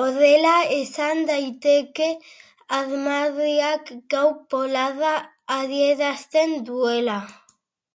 Horrela, 0.00 0.54
esan 0.76 1.20
daiteke 1.28 2.10
armarriak 2.80 3.96
gau 4.18 4.26
polarra 4.56 5.16
adierazten 5.62 6.62
duela. 6.72 7.26